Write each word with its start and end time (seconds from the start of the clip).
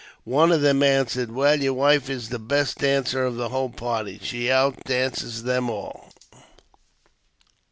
One 0.25 0.51
of 0.51 0.61
them 0.61 0.81
answered," 0.81 1.29
Well, 1.31 1.61
your 1.61 1.75
wife 1.75 2.09
is 2.09 2.29
the 2.29 2.39
best 2.39 2.79
dancer 2.79 3.23
of 3.23 3.35
the 3.35 3.49
whole 3.49 3.69
party; 3.69 4.19
she 4.19 4.49
out 4.49 4.83
dances 4.83 5.43
them 5.43 5.69
all." 5.69 6.11